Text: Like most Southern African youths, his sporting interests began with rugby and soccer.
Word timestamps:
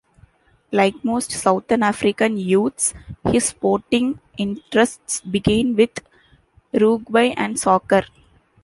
Like 0.71 1.05
most 1.05 1.29
Southern 1.31 1.83
African 1.83 2.35
youths, 2.35 2.95
his 3.27 3.45
sporting 3.49 4.19
interests 4.35 5.21
began 5.21 5.75
with 5.75 5.99
rugby 6.73 7.33
and 7.33 7.59
soccer. 7.59 8.01